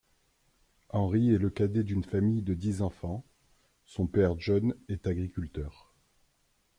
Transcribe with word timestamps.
Henry 0.89 1.31
est 1.31 1.37
le 1.37 1.51
cadet 1.51 1.83
d'une 1.83 2.03
famille 2.03 2.41
de 2.41 2.55
dix 2.55 2.81
enfants, 2.81 3.23
son 3.85 4.07
père 4.07 4.33
John 4.39 4.73
est 4.89 5.05
agriculteur. 5.05 5.93